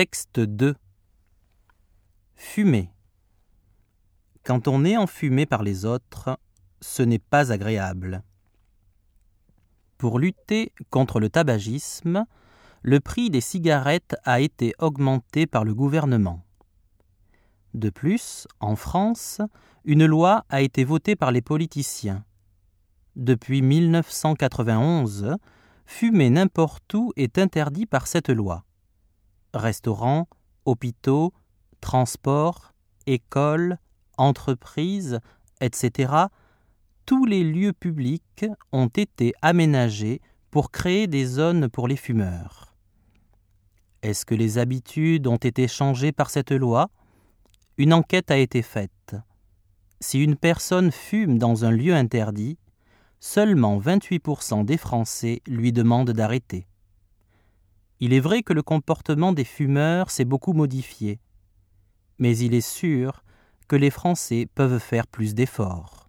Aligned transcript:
Texte 0.00 0.40
2 0.40 0.76
Fumer. 2.34 2.90
Quand 4.44 4.66
on 4.66 4.82
est 4.86 4.96
enfumé 4.96 5.44
par 5.44 5.62
les 5.62 5.84
autres, 5.84 6.38
ce 6.80 7.02
n'est 7.02 7.18
pas 7.18 7.52
agréable. 7.52 8.22
Pour 9.98 10.18
lutter 10.18 10.72
contre 10.88 11.20
le 11.20 11.28
tabagisme, 11.28 12.24
le 12.80 13.00
prix 13.00 13.28
des 13.28 13.42
cigarettes 13.42 14.16
a 14.24 14.40
été 14.40 14.72
augmenté 14.78 15.46
par 15.46 15.64
le 15.64 15.74
gouvernement. 15.74 16.46
De 17.74 17.90
plus, 17.90 18.48
en 18.58 18.76
France, 18.76 19.42
une 19.84 20.06
loi 20.06 20.46
a 20.48 20.62
été 20.62 20.82
votée 20.82 21.14
par 21.14 21.30
les 21.30 21.42
politiciens. 21.42 22.24
Depuis 23.16 23.60
1991, 23.60 25.36
fumer 25.84 26.30
n'importe 26.30 26.94
où 26.94 27.12
est 27.16 27.36
interdit 27.36 27.84
par 27.84 28.06
cette 28.06 28.30
loi. 28.30 28.64
Restaurants, 29.54 30.28
hôpitaux, 30.64 31.32
transports, 31.80 32.72
écoles, 33.06 33.78
entreprises, 34.16 35.20
etc., 35.60 36.12
tous 37.06 37.24
les 37.24 37.42
lieux 37.42 37.72
publics 37.72 38.44
ont 38.72 38.86
été 38.86 39.32
aménagés 39.42 40.20
pour 40.50 40.70
créer 40.70 41.06
des 41.06 41.24
zones 41.24 41.68
pour 41.68 41.88
les 41.88 41.96
fumeurs. 41.96 42.74
Est-ce 44.02 44.24
que 44.24 44.34
les 44.34 44.58
habitudes 44.58 45.26
ont 45.26 45.36
été 45.36 45.68
changées 45.68 46.12
par 46.12 46.30
cette 46.30 46.52
loi? 46.52 46.88
Une 47.76 47.92
enquête 47.92 48.30
a 48.30 48.36
été 48.36 48.62
faite. 48.62 49.16
Si 50.00 50.22
une 50.22 50.36
personne 50.36 50.90
fume 50.90 51.38
dans 51.38 51.64
un 51.64 51.70
lieu 51.70 51.94
interdit, 51.94 52.58
seulement 53.18 53.78
28% 53.78 54.64
des 54.64 54.78
Français 54.78 55.42
lui 55.46 55.72
demandent 55.72 56.12
d'arrêter. 56.12 56.66
Il 58.02 58.14
est 58.14 58.20
vrai 58.20 58.42
que 58.42 58.54
le 58.54 58.62
comportement 58.62 59.32
des 59.32 59.44
fumeurs 59.44 60.10
s'est 60.10 60.24
beaucoup 60.24 60.54
modifié, 60.54 61.20
mais 62.18 62.36
il 62.38 62.54
est 62.54 62.66
sûr 62.66 63.22
que 63.68 63.76
les 63.76 63.90
Français 63.90 64.48
peuvent 64.54 64.78
faire 64.78 65.06
plus 65.06 65.34
d'efforts. 65.34 65.99